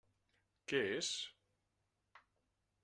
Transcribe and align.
Què 0.71 0.79
és? 0.95 1.11